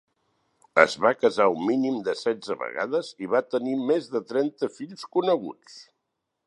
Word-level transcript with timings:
Es 0.83 0.95
va 1.03 1.11
casar 1.25 1.45
un 1.57 1.67
mínim 1.67 1.99
de 2.07 2.15
setze 2.21 2.57
vegades 2.63 3.13
i 3.27 3.31
va 3.35 3.45
tenir 3.57 3.77
més 3.93 4.09
de 4.17 4.25
trenta 4.33 4.75
fills 4.79 5.07
coneguts. 5.19 5.83